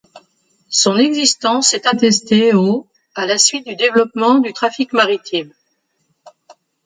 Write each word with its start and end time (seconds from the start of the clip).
Son 0.71 0.97
existence 0.97 1.75
est 1.75 1.85
attestée 1.85 2.55
au 2.55 2.87
à 3.13 3.27
la 3.27 3.37
suite 3.37 3.67
du 3.67 3.75
développement 3.75 4.39
du 4.39 4.51
trafic 4.51 4.93
maritime. 4.93 5.53